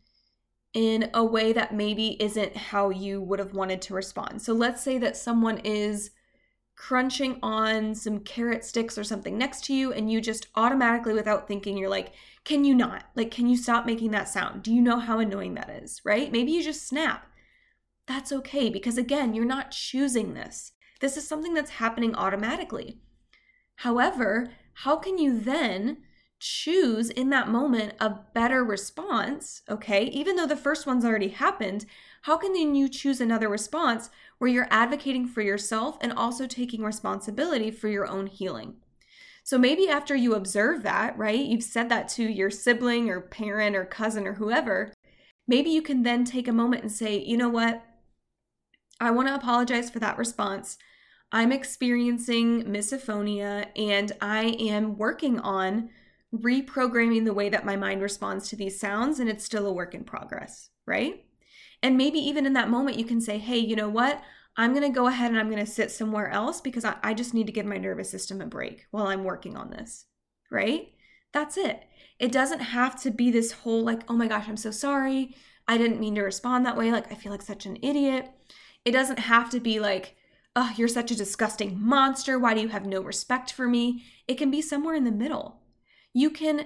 in 0.72 1.10
a 1.14 1.24
way 1.24 1.52
that 1.52 1.74
maybe 1.74 2.16
isn't 2.22 2.56
how 2.56 2.90
you 2.90 3.20
would 3.20 3.38
have 3.38 3.54
wanted 3.54 3.82
to 3.82 3.94
respond. 3.94 4.40
So 4.40 4.52
let's 4.52 4.82
say 4.82 4.98
that 4.98 5.16
someone 5.16 5.58
is 5.58 6.10
crunching 6.76 7.40
on 7.42 7.92
some 7.92 8.20
carrot 8.20 8.64
sticks 8.64 8.96
or 8.96 9.02
something 9.02 9.36
next 9.36 9.64
to 9.64 9.74
you 9.74 9.92
and 9.92 10.12
you 10.12 10.20
just 10.20 10.46
automatically 10.54 11.12
without 11.12 11.48
thinking 11.48 11.76
you're 11.76 11.88
like 11.88 12.12
can 12.44 12.64
you 12.64 12.74
not? 12.74 13.04
Like 13.16 13.32
can 13.32 13.48
you 13.48 13.56
stop 13.56 13.84
making 13.84 14.12
that 14.12 14.28
sound? 14.28 14.62
Do 14.62 14.72
you 14.72 14.80
know 14.80 15.00
how 15.00 15.18
annoying 15.18 15.54
that 15.54 15.68
is? 15.68 16.00
Right? 16.04 16.30
Maybe 16.30 16.52
you 16.52 16.62
just 16.62 16.86
snap 16.86 17.26
that's 18.08 18.32
okay 18.32 18.68
because 18.68 18.98
again 18.98 19.34
you're 19.34 19.44
not 19.44 19.70
choosing 19.70 20.34
this 20.34 20.72
this 21.00 21.16
is 21.16 21.28
something 21.28 21.54
that's 21.54 21.72
happening 21.72 22.14
automatically 22.14 22.98
however 23.76 24.50
how 24.84 24.96
can 24.96 25.18
you 25.18 25.38
then 25.38 25.98
choose 26.40 27.10
in 27.10 27.30
that 27.30 27.48
moment 27.48 27.94
a 28.00 28.10
better 28.34 28.64
response 28.64 29.62
okay 29.68 30.04
even 30.06 30.36
though 30.36 30.46
the 30.46 30.56
first 30.56 30.86
one's 30.86 31.04
already 31.04 31.28
happened 31.28 31.84
how 32.22 32.36
can 32.36 32.52
then 32.52 32.74
you 32.74 32.88
choose 32.88 33.20
another 33.20 33.48
response 33.48 34.10
where 34.38 34.50
you're 34.50 34.68
advocating 34.70 35.26
for 35.26 35.42
yourself 35.42 35.96
and 36.00 36.12
also 36.12 36.46
taking 36.46 36.82
responsibility 36.82 37.70
for 37.70 37.88
your 37.88 38.06
own 38.06 38.26
healing? 38.26 38.76
So 39.44 39.56
maybe 39.56 39.88
after 39.88 40.14
you 40.14 40.34
observe 40.34 40.82
that, 40.82 41.16
right, 41.16 41.38
you've 41.38 41.62
said 41.62 41.88
that 41.88 42.08
to 42.10 42.22
your 42.22 42.50
sibling 42.50 43.08
or 43.08 43.20
parent 43.20 43.76
or 43.76 43.84
cousin 43.84 44.26
or 44.26 44.34
whoever, 44.34 44.92
maybe 45.46 45.70
you 45.70 45.80
can 45.80 46.02
then 46.02 46.24
take 46.24 46.48
a 46.48 46.52
moment 46.52 46.82
and 46.82 46.92
say, 46.92 47.18
you 47.18 47.36
know 47.36 47.48
what? 47.48 47.82
I 49.00 49.10
want 49.10 49.28
to 49.28 49.34
apologize 49.34 49.90
for 49.90 49.98
that 50.00 50.18
response. 50.18 50.78
I'm 51.30 51.52
experiencing 51.52 52.64
misophonia 52.64 53.66
and 53.76 54.12
I 54.20 54.56
am 54.58 54.96
working 54.96 55.38
on 55.40 55.90
reprogramming 56.34 57.24
the 57.24 57.34
way 57.34 57.48
that 57.48 57.64
my 57.64 57.76
mind 57.76 58.02
responds 58.02 58.48
to 58.48 58.56
these 58.56 58.78
sounds, 58.78 59.18
and 59.18 59.28
it's 59.28 59.44
still 59.44 59.66
a 59.66 59.72
work 59.72 59.94
in 59.94 60.04
progress, 60.04 60.70
right? 60.86 61.24
And 61.82 61.96
maybe 61.96 62.18
even 62.18 62.44
in 62.44 62.54
that 62.54 62.70
moment, 62.70 62.98
you 62.98 63.04
can 63.04 63.20
say, 63.20 63.38
hey, 63.38 63.58
you 63.58 63.76
know 63.76 63.88
what? 63.88 64.20
I'm 64.56 64.74
going 64.74 64.82
to 64.82 64.94
go 64.94 65.06
ahead 65.06 65.30
and 65.30 65.38
I'm 65.38 65.50
going 65.50 65.64
to 65.64 65.70
sit 65.70 65.90
somewhere 65.90 66.28
else 66.30 66.60
because 66.60 66.84
I, 66.84 66.96
I 67.02 67.14
just 67.14 67.32
need 67.32 67.46
to 67.46 67.52
give 67.52 67.64
my 67.64 67.78
nervous 67.78 68.10
system 68.10 68.40
a 68.40 68.46
break 68.46 68.86
while 68.90 69.06
I'm 69.06 69.24
working 69.24 69.56
on 69.56 69.70
this, 69.70 70.06
right? 70.50 70.88
That's 71.32 71.56
it. 71.56 71.84
It 72.18 72.32
doesn't 72.32 72.60
have 72.60 73.00
to 73.02 73.10
be 73.10 73.30
this 73.30 73.52
whole, 73.52 73.84
like, 73.84 74.02
oh 74.08 74.14
my 74.14 74.26
gosh, 74.26 74.48
I'm 74.48 74.56
so 74.56 74.72
sorry. 74.72 75.36
I 75.68 75.78
didn't 75.78 76.00
mean 76.00 76.16
to 76.16 76.22
respond 76.22 76.66
that 76.66 76.76
way. 76.76 76.90
Like, 76.90 77.12
I 77.12 77.14
feel 77.14 77.30
like 77.30 77.42
such 77.42 77.66
an 77.66 77.78
idiot. 77.82 78.28
It 78.88 78.92
doesn't 78.92 79.18
have 79.18 79.50
to 79.50 79.60
be 79.60 79.80
like, 79.80 80.16
oh, 80.56 80.72
you're 80.78 80.88
such 80.88 81.10
a 81.10 81.14
disgusting 81.14 81.78
monster. 81.78 82.38
Why 82.38 82.54
do 82.54 82.62
you 82.62 82.68
have 82.68 82.86
no 82.86 83.02
respect 83.02 83.52
for 83.52 83.68
me? 83.68 84.02
It 84.26 84.38
can 84.38 84.50
be 84.50 84.62
somewhere 84.62 84.94
in 84.94 85.04
the 85.04 85.10
middle. 85.10 85.60
You 86.14 86.30
can 86.30 86.64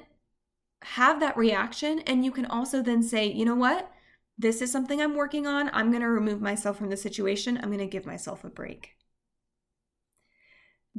have 0.84 1.18
that 1.18 1.36
reaction 1.36 1.98
and 2.06 2.24
you 2.24 2.30
can 2.30 2.46
also 2.46 2.80
then 2.80 3.02
say, 3.02 3.26
you 3.26 3.44
know 3.44 3.56
what? 3.56 3.90
This 4.38 4.62
is 4.62 4.70
something 4.70 5.00
I'm 5.00 5.16
working 5.16 5.48
on. 5.48 5.68
I'm 5.72 5.90
going 5.90 6.02
to 6.02 6.06
remove 6.06 6.40
myself 6.40 6.78
from 6.78 6.90
the 6.90 6.96
situation. 6.96 7.56
I'm 7.56 7.70
going 7.70 7.78
to 7.78 7.86
give 7.86 8.06
myself 8.06 8.44
a 8.44 8.50
break. 8.50 8.90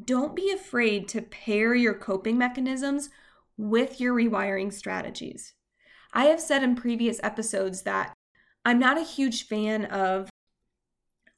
Don't 0.03 0.35
be 0.35 0.51
afraid 0.51 1.07
to 1.07 1.21
pair 1.21 1.73
your 1.73 1.93
coping 1.93 2.37
mechanisms 2.37 3.09
with 3.55 4.01
your 4.01 4.13
rewiring 4.13 4.73
strategies. 4.73 5.53
I 6.11 6.25
have 6.25 6.41
said 6.41 6.63
in 6.63 6.75
previous 6.75 7.21
episodes 7.23 7.83
that 7.83 8.13
I'm 8.65 8.77
not 8.77 8.97
a 8.97 9.05
huge 9.05 9.47
fan 9.47 9.85
of 9.85 10.29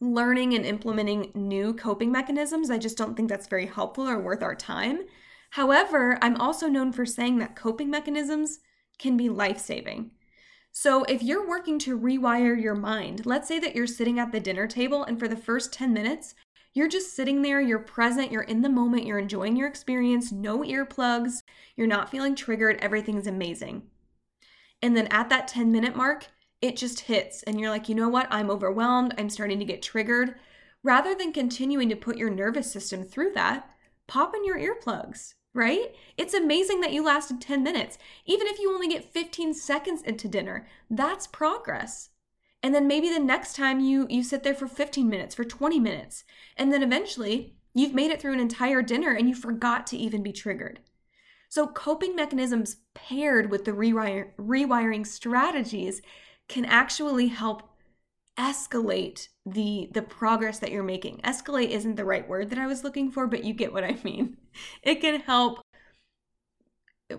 learning 0.02 0.54
and 0.54 0.66
implementing 0.66 1.32
new 1.34 1.74
coping 1.74 2.12
mechanisms. 2.12 2.70
I 2.70 2.78
just 2.78 2.98
don't 2.98 3.16
think 3.16 3.30
that's 3.30 3.48
very 3.48 3.66
helpful 3.66 4.08
or 4.08 4.20
worth 4.20 4.44
our 4.44 4.56
time. 4.56 5.02
However, 5.52 6.18
I'm 6.22 6.36
also 6.36 6.68
known 6.68 6.92
for 6.92 7.06
saying 7.06 7.40
that 7.40 7.56
coping 7.56 7.90
mechanisms 7.90 8.60
can 9.00 9.16
be 9.16 9.30
life 9.30 9.60
saving. 9.60 10.12
So, 10.72 11.04
if 11.04 11.24
you're 11.24 11.48
working 11.48 11.80
to 11.80 11.98
rewire 11.98 12.62
your 12.62 12.75
mind, 12.75 13.25
let's 13.25 13.48
say 13.48 13.60
that 13.60 13.75
you're 13.75 13.88
sitting 13.88 14.20
at 14.20 14.34
the 14.34 14.42
dinner 14.42 14.68
table 14.68 15.06
and 15.06 15.18
for 15.18 15.30
the 15.30 15.38
first 15.38 15.72
10 15.72 15.94
minutes, 15.94 16.36
you're 16.74 16.90
just 16.90 17.16
sitting 17.16 17.42
there, 17.42 17.62
you're 17.62 17.80
present, 17.80 18.34
you're 18.34 18.42
in 18.42 18.62
the 18.62 18.68
moment, 18.68 19.06
you're 19.06 19.18
enjoying 19.18 19.56
your 19.56 19.70
experience, 19.70 20.34
no 20.34 20.60
earplugs, 20.60 21.44
you're 21.78 21.88
not 21.88 22.12
feeling 22.12 22.36
triggered, 22.36 22.78
everything's 22.82 23.28
amazing. 23.28 23.84
And 24.82 24.98
then 24.98 25.08
at 25.08 25.30
that 25.30 25.48
10 25.48 25.72
minute 25.72 25.96
mark, 25.96 26.28
it 26.65 26.77
just 26.77 27.01
hits, 27.01 27.43
and 27.43 27.60
you're 27.60 27.69
like, 27.69 27.88
you 27.88 27.95
know 27.95 28.10
what? 28.10 28.27
I'm 28.31 28.50
overwhelmed, 28.50 29.13
I'm 29.17 29.29
starting 29.29 29.60
to 29.60 29.65
get 29.65 29.81
triggered. 29.81 30.36
Rather 30.84 31.15
than 31.15 31.34
continuing 31.34 31.89
to 31.89 31.95
put 31.95 32.17
your 32.17 32.29
nervous 32.29 32.72
system 32.72 33.03
through 33.03 33.34
that, 33.34 33.69
pop 34.07 34.36
in 34.36 34.45
your 34.45 34.60
earplugs 34.60 35.34
right? 35.55 35.95
It's 36.17 36.34
amazing 36.34 36.81
that 36.81 36.91
you 36.91 37.03
lasted 37.03 37.39
10 37.39 37.63
minutes. 37.63 37.98
Even 38.25 38.45
if 38.45 38.60
you 38.60 38.74
only 38.74 38.89
get 38.89 39.13
15 39.13 39.53
seconds 39.53 40.01
into 40.01 40.27
dinner, 40.27 40.67
that's 40.89 41.25
progress. 41.25 42.10
And 42.62 42.75
then 42.75 42.88
maybe 42.88 43.10
the 43.10 43.19
next 43.19 43.55
time 43.55 43.79
you 43.79 44.05
you 44.10 44.22
sit 44.22 44.43
there 44.43 44.53
for 44.53 44.67
15 44.67 45.07
minutes, 45.07 45.34
for 45.34 45.45
20 45.45 45.79
minutes, 45.79 46.25
and 46.57 46.74
then 46.74 46.84
eventually 46.84 47.55
you've 47.74 47.93
made 47.93 48.12
it 48.12 48.22
through 48.22 48.34
an 48.34 48.39
entire 48.39 48.81
dinner 48.81 49.13
and 49.13 49.29
you 49.29 49.36
forgot 49.36 49.88
to 49.88 49.98
even 49.98 50.22
be 50.22 50.34
triggered. 50.34 50.81
So 51.48 51.67
coping 51.67 52.15
mechanisms 52.15 52.77
paired 52.93 53.50
with 53.50 53.63
the 53.65 53.72
rewiring 53.72 55.07
strategies 55.07 56.01
can 56.48 56.66
actually 56.66 57.28
help 57.28 57.64
escalate 58.38 59.30
the 59.46 59.90
the 59.94 60.02
progress 60.02 60.60
that 60.60 60.72
you're 60.72 60.84
making. 60.84 61.22
Escalate 61.24 61.70
isn't 61.70 61.96
the 61.96 62.06
right 62.06 62.28
word 62.28 62.50
that 62.50 62.60
I 62.60 62.68
was 62.68 62.84
looking 62.84 63.12
for, 63.12 63.28
but 63.28 63.44
you 63.44 63.54
get 63.54 63.74
what 63.74 63.84
I 63.84 63.98
mean. 64.04 64.38
It 64.84 65.02
can 65.02 65.22
help 65.22 65.62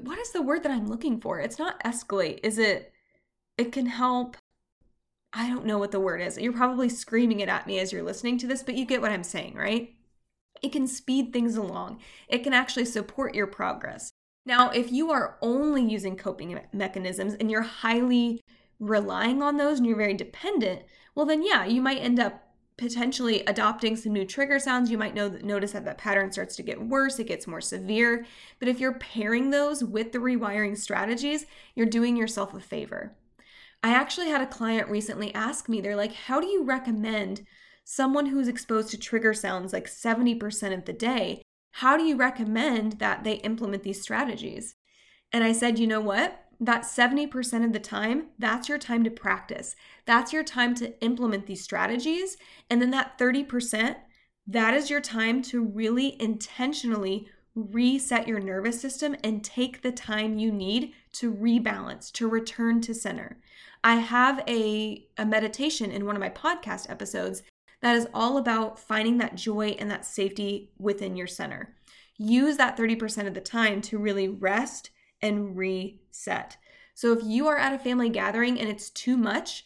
what 0.00 0.18
is 0.18 0.32
the 0.32 0.42
word 0.42 0.62
that 0.64 0.72
I'm 0.72 0.88
looking 0.88 1.20
for? 1.20 1.40
It's 1.40 1.58
not 1.58 1.82
escalate. 1.84 2.40
Is 2.42 2.58
it 2.58 2.92
it 3.56 3.72
can 3.72 3.86
help 3.86 4.36
I 5.32 5.48
don't 5.48 5.66
know 5.66 5.78
what 5.78 5.90
the 5.90 6.00
word 6.00 6.22
is. 6.22 6.38
You're 6.38 6.52
probably 6.52 6.88
screaming 6.88 7.40
it 7.40 7.48
at 7.48 7.66
me 7.66 7.78
as 7.78 7.92
you're 7.92 8.02
listening 8.02 8.38
to 8.38 8.46
this, 8.46 8.62
but 8.62 8.74
you 8.74 8.86
get 8.86 9.02
what 9.02 9.12
I'm 9.12 9.24
saying, 9.24 9.54
right? 9.54 9.94
It 10.62 10.72
can 10.72 10.86
speed 10.86 11.32
things 11.32 11.56
along. 11.56 12.00
It 12.28 12.38
can 12.38 12.54
actually 12.54 12.86
support 12.86 13.34
your 13.34 13.46
progress. 13.46 14.10
Now, 14.46 14.70
if 14.70 14.90
you 14.90 15.10
are 15.10 15.36
only 15.42 15.84
using 15.84 16.16
coping 16.16 16.58
mechanisms 16.72 17.34
and 17.34 17.50
you're 17.50 17.62
highly 17.62 18.40
relying 18.78 19.42
on 19.42 19.56
those 19.56 19.78
and 19.78 19.86
you're 19.86 19.96
very 19.96 20.14
dependent, 20.14 20.82
well, 21.14 21.26
then 21.26 21.42
yeah, 21.42 21.64
you 21.64 21.80
might 21.80 21.98
end 21.98 22.20
up 22.20 22.42
potentially 22.76 23.42
adopting 23.46 23.96
some 23.96 24.12
new 24.12 24.24
trigger 24.24 24.58
sounds. 24.58 24.90
You 24.90 24.98
might 24.98 25.14
know 25.14 25.28
notice 25.42 25.72
that 25.72 25.84
that 25.86 25.98
pattern 25.98 26.30
starts 26.30 26.56
to 26.56 26.62
get 26.62 26.82
worse, 26.82 27.18
it 27.18 27.26
gets 27.26 27.46
more 27.46 27.60
severe. 27.60 28.26
But 28.58 28.68
if 28.68 28.78
you're 28.78 28.98
pairing 28.98 29.50
those 29.50 29.82
with 29.82 30.12
the 30.12 30.18
rewiring 30.18 30.76
strategies, 30.76 31.46
you're 31.74 31.86
doing 31.86 32.16
yourself 32.16 32.54
a 32.54 32.60
favor. 32.60 33.16
I 33.82 33.90
actually 33.90 34.28
had 34.28 34.40
a 34.40 34.46
client 34.46 34.88
recently 34.88 35.34
ask 35.34 35.68
me, 35.68 35.80
they're 35.80 35.96
like, 35.96 36.12
how 36.12 36.40
do 36.40 36.46
you 36.46 36.64
recommend 36.64 37.46
someone 37.84 38.26
who's 38.26 38.48
exposed 38.48 38.90
to 38.90 38.98
trigger 38.98 39.32
sounds 39.32 39.72
like 39.72 39.86
70% 39.86 40.74
of 40.74 40.84
the 40.84 40.92
day? 40.92 41.42
How 41.72 41.96
do 41.96 42.04
you 42.04 42.16
recommend 42.16 42.94
that 42.94 43.22
they 43.22 43.34
implement 43.34 43.82
these 43.84 44.02
strategies? 44.02 44.74
And 45.32 45.44
I 45.44 45.52
said, 45.52 45.78
you 45.78 45.86
know 45.86 46.00
what? 46.00 46.45
That 46.60 46.82
70% 46.82 47.64
of 47.64 47.72
the 47.72 47.80
time, 47.80 48.28
that's 48.38 48.68
your 48.68 48.78
time 48.78 49.04
to 49.04 49.10
practice. 49.10 49.76
That's 50.06 50.32
your 50.32 50.44
time 50.44 50.74
to 50.76 50.98
implement 51.02 51.46
these 51.46 51.62
strategies. 51.62 52.36
And 52.70 52.80
then 52.80 52.90
that 52.92 53.18
30%, 53.18 53.96
that 54.46 54.74
is 54.74 54.90
your 54.90 55.00
time 55.00 55.42
to 55.42 55.64
really 55.64 56.20
intentionally 56.20 57.28
reset 57.54 58.28
your 58.28 58.38
nervous 58.38 58.80
system 58.80 59.16
and 59.24 59.42
take 59.42 59.80
the 59.80 59.92
time 59.92 60.38
you 60.38 60.52
need 60.52 60.92
to 61.12 61.32
rebalance, 61.32 62.12
to 62.12 62.28
return 62.28 62.80
to 62.82 62.94
center. 62.94 63.38
I 63.82 63.96
have 63.96 64.42
a, 64.46 65.06
a 65.16 65.24
meditation 65.24 65.90
in 65.90 66.04
one 66.04 66.16
of 66.16 66.20
my 66.20 66.28
podcast 66.28 66.90
episodes 66.90 67.42
that 67.82 67.96
is 67.96 68.08
all 68.12 68.36
about 68.36 68.78
finding 68.78 69.18
that 69.18 69.36
joy 69.36 69.76
and 69.78 69.90
that 69.90 70.04
safety 70.04 70.70
within 70.78 71.16
your 71.16 71.26
center. 71.26 71.74
Use 72.18 72.56
that 72.56 72.76
30% 72.76 73.26
of 73.26 73.34
the 73.34 73.40
time 73.40 73.80
to 73.82 73.98
really 73.98 74.28
rest 74.28 74.90
and 75.22 75.56
reset. 75.56 76.56
So 76.94 77.12
if 77.12 77.20
you 77.22 77.46
are 77.46 77.58
at 77.58 77.74
a 77.74 77.78
family 77.78 78.08
gathering 78.08 78.58
and 78.58 78.68
it's 78.68 78.90
too 78.90 79.16
much, 79.16 79.64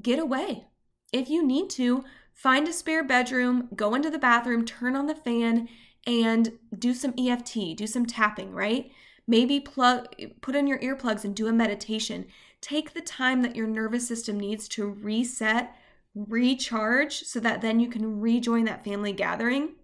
get 0.00 0.18
away. 0.18 0.66
If 1.12 1.28
you 1.28 1.46
need 1.46 1.70
to, 1.70 2.04
find 2.32 2.66
a 2.68 2.72
spare 2.72 3.04
bedroom, 3.04 3.68
go 3.76 3.94
into 3.94 4.10
the 4.10 4.18
bathroom, 4.18 4.64
turn 4.64 4.96
on 4.96 5.06
the 5.06 5.14
fan, 5.14 5.68
and 6.06 6.52
do 6.78 6.94
some 6.94 7.14
EFT, 7.18 7.76
do 7.76 7.86
some 7.86 8.06
tapping, 8.06 8.52
right? 8.52 8.90
Maybe 9.26 9.60
plug 9.60 10.08
put 10.40 10.56
in 10.56 10.66
your 10.66 10.78
earplugs 10.78 11.24
and 11.24 11.36
do 11.36 11.46
a 11.46 11.52
meditation. 11.52 12.26
Take 12.60 12.94
the 12.94 13.00
time 13.00 13.42
that 13.42 13.56
your 13.56 13.66
nervous 13.66 14.08
system 14.08 14.40
needs 14.40 14.68
to 14.68 14.86
reset, 14.86 15.74
recharge 16.14 17.20
so 17.24 17.40
that 17.40 17.60
then 17.60 17.78
you 17.78 17.88
can 17.88 18.20
rejoin 18.20 18.64
that 18.64 18.84
family 18.84 19.12
gathering 19.12 19.74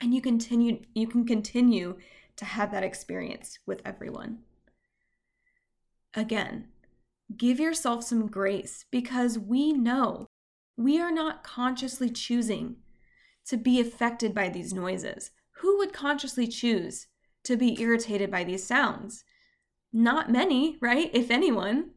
and 0.00 0.14
you 0.14 0.20
continue 0.20 0.80
you 0.94 1.06
can 1.06 1.24
continue 1.26 1.96
to 2.38 2.44
have 2.44 2.70
that 2.72 2.82
experience 2.82 3.58
with 3.66 3.82
everyone. 3.84 4.38
Again, 6.14 6.68
give 7.36 7.60
yourself 7.60 8.04
some 8.04 8.26
grace 8.28 8.86
because 8.90 9.38
we 9.38 9.72
know 9.72 10.26
we 10.76 11.00
are 11.00 11.12
not 11.12 11.44
consciously 11.44 12.08
choosing 12.08 12.76
to 13.46 13.56
be 13.56 13.80
affected 13.80 14.34
by 14.34 14.48
these 14.48 14.72
noises. 14.72 15.30
Who 15.60 15.78
would 15.78 15.92
consciously 15.92 16.46
choose 16.46 17.08
to 17.44 17.56
be 17.56 17.80
irritated 17.80 18.30
by 18.30 18.44
these 18.44 18.64
sounds? 18.64 19.24
Not 19.92 20.30
many, 20.30 20.78
right? 20.80 21.10
If 21.12 21.30
anyone. 21.30 21.90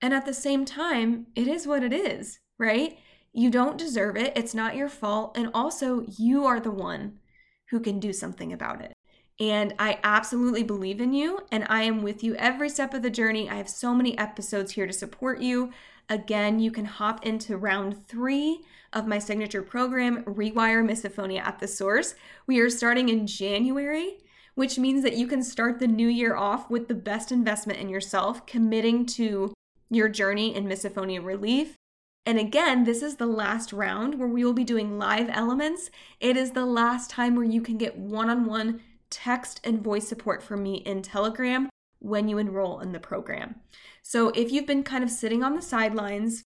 And 0.00 0.12
at 0.12 0.26
the 0.26 0.34
same 0.34 0.64
time, 0.64 1.26
it 1.34 1.48
is 1.48 1.66
what 1.66 1.82
it 1.82 1.92
is, 1.92 2.40
right? 2.58 2.98
You 3.32 3.50
don't 3.50 3.78
deserve 3.78 4.16
it. 4.16 4.36
It's 4.36 4.54
not 4.54 4.76
your 4.76 4.88
fault. 4.88 5.36
And 5.36 5.50
also, 5.54 6.04
you 6.18 6.44
are 6.44 6.60
the 6.60 6.70
one 6.70 7.18
who 7.70 7.80
can 7.80 7.98
do 7.98 8.12
something 8.12 8.52
about 8.52 8.82
it. 8.82 8.92
And 9.40 9.74
I 9.78 9.98
absolutely 10.04 10.62
believe 10.62 11.00
in 11.00 11.12
you, 11.12 11.40
and 11.50 11.66
I 11.68 11.82
am 11.82 12.02
with 12.02 12.22
you 12.22 12.34
every 12.36 12.68
step 12.68 12.94
of 12.94 13.02
the 13.02 13.10
journey. 13.10 13.48
I 13.48 13.54
have 13.54 13.68
so 13.68 13.94
many 13.94 14.16
episodes 14.18 14.72
here 14.72 14.86
to 14.86 14.92
support 14.92 15.40
you. 15.40 15.72
Again, 16.08 16.60
you 16.60 16.70
can 16.70 16.84
hop 16.84 17.24
into 17.24 17.56
round 17.56 18.06
three 18.06 18.60
of 18.92 19.06
my 19.06 19.18
signature 19.18 19.62
program, 19.62 20.22
Rewire 20.24 20.84
Misophonia 20.84 21.40
at 21.40 21.58
the 21.58 21.66
Source. 21.68 22.14
We 22.46 22.60
are 22.60 22.68
starting 22.68 23.08
in 23.08 23.26
January, 23.26 24.18
which 24.54 24.78
means 24.78 25.02
that 25.02 25.16
you 25.16 25.26
can 25.26 25.42
start 25.42 25.78
the 25.78 25.86
new 25.86 26.08
year 26.08 26.36
off 26.36 26.68
with 26.68 26.88
the 26.88 26.94
best 26.94 27.32
investment 27.32 27.78
in 27.78 27.88
yourself, 27.88 28.44
committing 28.46 29.06
to 29.06 29.54
your 29.88 30.08
journey 30.08 30.54
in 30.54 30.66
misophonia 30.66 31.24
relief. 31.24 31.76
And 32.24 32.38
again, 32.38 32.84
this 32.84 33.02
is 33.02 33.16
the 33.16 33.26
last 33.26 33.72
round 33.72 34.18
where 34.18 34.28
we 34.28 34.44
will 34.44 34.52
be 34.52 34.64
doing 34.64 34.98
live 34.98 35.28
elements. 35.30 35.90
It 36.20 36.36
is 36.36 36.52
the 36.52 36.66
last 36.66 37.10
time 37.10 37.34
where 37.34 37.44
you 37.44 37.60
can 37.60 37.78
get 37.78 37.96
one 37.96 38.30
on 38.30 38.44
one 38.44 38.80
text 39.12 39.60
and 39.62 39.84
voice 39.84 40.08
support 40.08 40.42
from 40.42 40.62
me 40.62 40.76
in 40.76 41.02
Telegram 41.02 41.68
when 42.00 42.28
you 42.28 42.38
enroll 42.38 42.80
in 42.80 42.90
the 42.90 42.98
program. 42.98 43.56
So 44.02 44.30
if 44.30 44.50
you've 44.50 44.66
been 44.66 44.82
kind 44.82 45.04
of 45.04 45.10
sitting 45.10 45.44
on 45.44 45.54
the 45.54 45.62
sidelines, 45.62 46.42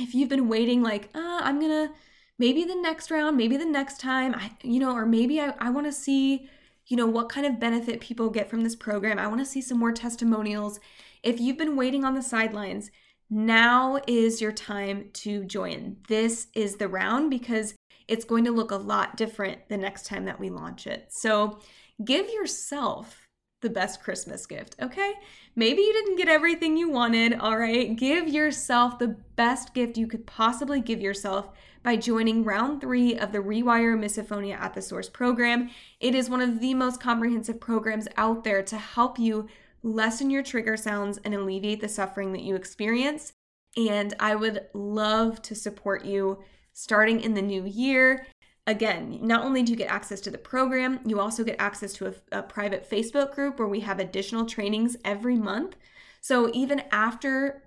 if 0.00 0.14
you've 0.14 0.28
been 0.28 0.48
waiting, 0.48 0.82
like, 0.82 1.10
uh, 1.14 1.40
I'm 1.42 1.60
gonna 1.60 1.92
maybe 2.38 2.64
the 2.64 2.74
next 2.74 3.10
round, 3.10 3.36
maybe 3.36 3.56
the 3.56 3.64
next 3.64 4.00
time, 4.00 4.34
I, 4.34 4.50
you 4.62 4.80
know, 4.80 4.92
or 4.92 5.06
maybe 5.06 5.40
I, 5.40 5.54
I 5.60 5.70
wanna 5.70 5.92
see, 5.92 6.48
you 6.86 6.96
know, 6.96 7.06
what 7.06 7.28
kind 7.28 7.46
of 7.46 7.60
benefit 7.60 8.00
people 8.00 8.30
get 8.30 8.50
from 8.50 8.62
this 8.62 8.74
program. 8.74 9.18
I 9.18 9.28
wanna 9.28 9.44
see 9.44 9.60
some 9.60 9.78
more 9.78 9.92
testimonials. 9.92 10.80
If 11.22 11.38
you've 11.38 11.58
been 11.58 11.76
waiting 11.76 12.04
on 12.04 12.14
the 12.14 12.22
sidelines, 12.22 12.90
now 13.30 13.98
is 14.08 14.40
your 14.40 14.52
time 14.52 15.10
to 15.14 15.44
join. 15.44 15.96
This 16.08 16.48
is 16.54 16.76
the 16.76 16.88
round 16.88 17.30
because 17.30 17.74
it's 18.08 18.24
going 18.24 18.44
to 18.44 18.50
look 18.50 18.72
a 18.72 18.76
lot 18.76 19.16
different 19.16 19.68
the 19.68 19.76
next 19.76 20.06
time 20.06 20.24
that 20.26 20.38
we 20.38 20.50
launch 20.50 20.86
it. 20.86 21.06
So 21.10 21.60
give 22.04 22.28
yourself 22.28 23.28
the 23.62 23.70
best 23.70 24.02
Christmas 24.02 24.44
gift, 24.44 24.76
okay? 24.82 25.14
Maybe 25.54 25.82
you 25.82 25.92
didn't 25.92 26.16
get 26.16 26.28
everything 26.28 26.76
you 26.76 26.90
wanted, 26.90 27.34
all 27.34 27.56
right? 27.56 27.96
Give 27.96 28.28
yourself 28.28 28.98
the 28.98 29.16
best 29.36 29.72
gift 29.72 29.96
you 29.96 30.06
could 30.06 30.26
possibly 30.26 30.80
give 30.80 31.00
yourself 31.00 31.50
by 31.82 31.96
joining 31.96 32.44
round 32.44 32.80
three 32.80 33.16
of 33.16 33.32
the 33.32 33.38
Rewire 33.38 33.98
Misophonia 33.98 34.58
at 34.58 34.74
the 34.74 34.82
Source 34.82 35.08
program. 35.08 35.70
It 36.00 36.14
is 36.14 36.28
one 36.28 36.40
of 36.40 36.60
the 36.60 36.74
most 36.74 37.00
comprehensive 37.00 37.60
programs 37.60 38.08
out 38.16 38.44
there 38.44 38.62
to 38.62 38.76
help 38.76 39.18
you 39.18 39.48
lessen 39.82 40.30
your 40.30 40.42
trigger 40.42 40.76
sounds 40.76 41.18
and 41.24 41.34
alleviate 41.34 41.80
the 41.80 41.88
suffering 41.88 42.32
that 42.32 42.42
you 42.42 42.54
experience. 42.54 43.32
And 43.76 44.14
I 44.20 44.34
would 44.34 44.66
love 44.74 45.42
to 45.42 45.54
support 45.54 46.04
you 46.04 46.42
starting 46.72 47.20
in 47.20 47.34
the 47.34 47.42
new 47.42 47.64
year 47.64 48.26
again, 48.66 49.18
not 49.22 49.44
only 49.44 49.62
do 49.62 49.72
you 49.72 49.78
get 49.78 49.90
access 49.90 50.20
to 50.22 50.30
the 50.30 50.38
program, 50.38 51.00
you 51.04 51.20
also 51.20 51.44
get 51.44 51.56
access 51.58 51.92
to 51.94 52.06
a, 52.06 52.38
a, 52.38 52.42
private 52.42 52.88
Facebook 52.88 53.34
group 53.34 53.58
where 53.58 53.68
we 53.68 53.80
have 53.80 53.98
additional 53.98 54.46
trainings 54.46 54.96
every 55.04 55.36
month. 55.36 55.76
So 56.20 56.50
even 56.54 56.82
after 56.92 57.62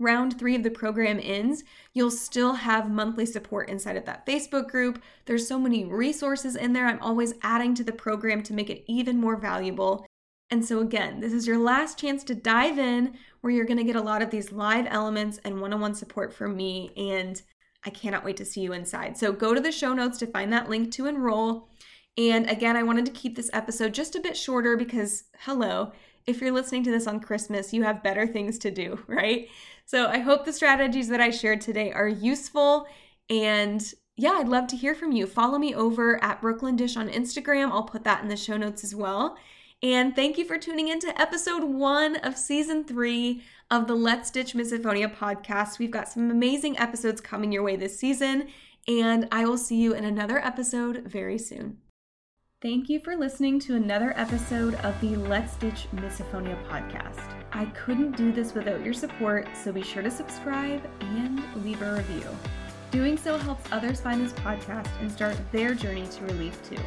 round 0.00 0.38
three 0.38 0.56
of 0.56 0.62
the 0.62 0.70
program 0.70 1.20
ends, 1.22 1.62
you'll 1.92 2.10
still 2.10 2.54
have 2.54 2.90
monthly 2.90 3.26
support 3.26 3.68
inside 3.68 3.96
of 3.96 4.06
that 4.06 4.26
Facebook 4.26 4.68
group. 4.68 5.00
There's 5.26 5.46
so 5.46 5.58
many 5.58 5.84
resources 5.84 6.56
in 6.56 6.72
there. 6.72 6.86
I'm 6.86 7.02
always 7.02 7.34
adding 7.42 7.74
to 7.76 7.84
the 7.84 7.92
program 7.92 8.42
to 8.44 8.54
make 8.54 8.70
it 8.70 8.82
even 8.88 9.20
more 9.20 9.36
valuable. 9.36 10.06
And 10.50 10.64
so, 10.64 10.80
again, 10.80 11.20
this 11.20 11.32
is 11.32 11.46
your 11.46 11.58
last 11.58 11.96
chance 11.96 12.24
to 12.24 12.34
dive 12.34 12.78
in 12.78 13.14
where 13.40 13.52
you're 13.52 13.66
going 13.66 13.76
to 13.76 13.84
get 13.84 13.94
a 13.94 14.00
lot 14.00 14.22
of 14.22 14.30
these 14.30 14.50
live 14.50 14.86
elements 14.88 15.38
and 15.44 15.60
one 15.60 15.72
on 15.72 15.80
one 15.80 15.94
support 15.94 16.32
from 16.32 16.56
me. 16.56 16.90
And 16.96 17.40
I 17.84 17.90
cannot 17.90 18.24
wait 18.24 18.36
to 18.38 18.44
see 18.44 18.60
you 18.60 18.72
inside. 18.72 19.16
So 19.16 19.32
go 19.32 19.54
to 19.54 19.60
the 19.60 19.72
show 19.72 19.94
notes 19.94 20.18
to 20.18 20.26
find 20.26 20.52
that 20.52 20.68
link 20.68 20.92
to 20.92 21.06
enroll. 21.06 21.68
And 22.18 22.48
again, 22.50 22.76
I 22.76 22.82
wanted 22.82 23.06
to 23.06 23.12
keep 23.12 23.36
this 23.36 23.50
episode 23.52 23.94
just 23.94 24.14
a 24.14 24.20
bit 24.20 24.36
shorter 24.36 24.76
because, 24.76 25.24
hello, 25.40 25.92
if 26.26 26.40
you're 26.40 26.52
listening 26.52 26.84
to 26.84 26.90
this 26.90 27.06
on 27.06 27.20
Christmas, 27.20 27.72
you 27.72 27.82
have 27.82 28.02
better 28.02 28.26
things 28.26 28.58
to 28.58 28.70
do, 28.70 29.02
right? 29.06 29.48
So 29.86 30.06
I 30.08 30.18
hope 30.18 30.44
the 30.44 30.52
strategies 30.52 31.08
that 31.08 31.20
I 31.20 31.30
shared 31.30 31.60
today 31.60 31.92
are 31.92 32.08
useful. 32.08 32.86
And 33.28 33.82
yeah, 34.16 34.32
I'd 34.32 34.48
love 34.48 34.66
to 34.68 34.76
hear 34.76 34.94
from 34.94 35.12
you. 35.12 35.26
Follow 35.26 35.58
me 35.58 35.74
over 35.74 36.22
at 36.22 36.42
Brooklyn 36.42 36.76
Disch 36.76 36.96
on 36.96 37.08
Instagram. 37.08 37.70
I'll 37.70 37.84
put 37.84 38.04
that 38.04 38.22
in 38.22 38.28
the 38.28 38.36
show 38.36 38.56
notes 38.56 38.84
as 38.84 38.94
well. 38.94 39.36
And 39.82 40.14
thank 40.14 40.36
you 40.36 40.44
for 40.44 40.58
tuning 40.58 40.88
in 40.88 41.00
to 41.00 41.20
episode 41.20 41.64
one 41.64 42.16
of 42.16 42.36
season 42.36 42.84
three 42.84 43.42
of 43.70 43.86
the 43.86 43.94
Let's 43.94 44.30
Ditch 44.30 44.52
Misophonia 44.52 45.14
podcast. 45.14 45.78
We've 45.78 45.90
got 45.90 46.06
some 46.06 46.30
amazing 46.30 46.78
episodes 46.78 47.22
coming 47.22 47.50
your 47.50 47.62
way 47.62 47.76
this 47.76 47.98
season, 47.98 48.48
and 48.86 49.26
I 49.32 49.46
will 49.46 49.56
see 49.56 49.76
you 49.76 49.94
in 49.94 50.04
another 50.04 50.38
episode 50.38 51.04
very 51.06 51.38
soon. 51.38 51.78
Thank 52.60 52.90
you 52.90 53.00
for 53.00 53.16
listening 53.16 53.58
to 53.60 53.74
another 53.74 54.12
episode 54.18 54.74
of 54.76 55.00
the 55.00 55.16
Let's 55.16 55.56
Ditch 55.56 55.86
Misophonia 55.94 56.62
podcast. 56.68 57.34
I 57.52 57.64
couldn't 57.66 58.18
do 58.18 58.32
this 58.32 58.52
without 58.52 58.84
your 58.84 58.92
support, 58.92 59.48
so 59.56 59.72
be 59.72 59.80
sure 59.80 60.02
to 60.02 60.10
subscribe 60.10 60.86
and 61.00 61.42
leave 61.64 61.80
a 61.80 61.94
review. 61.94 62.28
Doing 62.90 63.16
so 63.16 63.38
helps 63.38 63.64
others 63.72 64.02
find 64.02 64.22
this 64.22 64.34
podcast 64.34 64.90
and 65.00 65.10
start 65.10 65.38
their 65.52 65.74
journey 65.74 66.06
to 66.06 66.24
relief 66.24 66.60
too. 66.68 66.82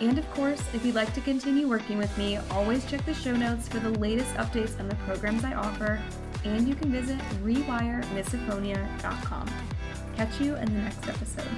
And 0.00 0.18
of 0.18 0.30
course, 0.30 0.62
if 0.74 0.84
you'd 0.84 0.94
like 0.94 1.12
to 1.14 1.20
continue 1.20 1.66
working 1.68 1.98
with 1.98 2.16
me, 2.16 2.38
always 2.50 2.88
check 2.88 3.04
the 3.04 3.14
show 3.14 3.34
notes 3.34 3.66
for 3.68 3.80
the 3.80 3.90
latest 3.90 4.32
updates 4.34 4.78
on 4.78 4.88
the 4.88 4.94
programs 4.96 5.42
I 5.44 5.54
offer, 5.54 6.00
and 6.44 6.68
you 6.68 6.76
can 6.76 6.92
visit 6.92 7.18
rewiremisophonia.com. 7.42 9.50
Catch 10.16 10.40
you 10.40 10.54
in 10.56 10.66
the 10.66 10.80
next 10.80 11.08
episode. 11.08 11.48